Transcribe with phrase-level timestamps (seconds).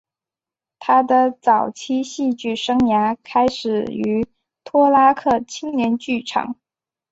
[0.79, 4.25] 他的早期戏剧生涯开始于
[4.63, 6.55] 托拉克青年剧场。